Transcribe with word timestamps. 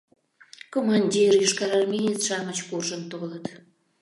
Командир, 0.73 1.31
йошкарармеец-шамыч 1.41 2.59
куржын 2.67 3.01
толыт. 3.11 3.45